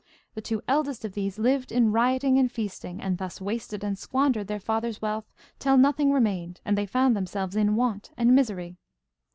The 0.33 0.41
two 0.41 0.63
eldest 0.67 1.05
of 1.05 1.13
these 1.13 1.37
lived 1.37 1.71
in 1.71 1.91
rioting 1.91 2.39
and 2.39 2.51
feasting, 2.51 2.99
and 2.99 3.19
thus 3.19 3.39
wasted 3.39 3.83
and 3.83 3.95
squandered 3.99 4.47
their 4.47 4.59
father's 4.59 4.99
wealth 4.99 5.31
till 5.59 5.77
nothing 5.77 6.11
remained, 6.11 6.59
and 6.65 6.75
they 6.75 6.87
found 6.87 7.15
themselves 7.15 7.55
in 7.55 7.75
want 7.75 8.09
and 8.17 8.33
misery. 8.33 8.77